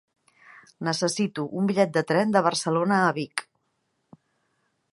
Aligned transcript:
Necessito 0.87 1.45
un 1.59 1.69
bitllet 1.71 1.93
de 1.97 2.03
tren 2.13 2.33
de 2.37 2.43
Barcelona 2.47 2.97
a 3.11 3.15
Vic. 3.19 3.47